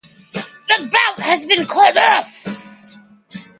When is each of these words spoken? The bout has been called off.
The 0.33 0.89
bout 0.91 1.19
has 1.19 1.45
been 1.45 1.67
called 1.67 1.95
off. 1.95 2.95